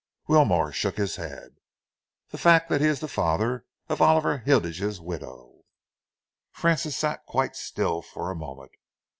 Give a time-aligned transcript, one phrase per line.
[0.27, 1.57] Wilmore shook his head.
[2.29, 5.61] "The fact that he is the father of Oliver Hilditch's widow."
[6.51, 8.71] Francis sat quite still for a moment.